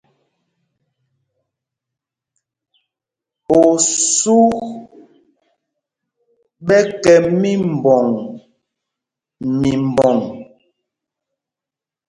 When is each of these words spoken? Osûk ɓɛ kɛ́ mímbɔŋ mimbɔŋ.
Osûk 3.61 4.51
ɓɛ 6.65 6.79
kɛ́ 7.03 7.17
mímbɔŋ 7.41 8.07
mimbɔŋ. 9.59 10.17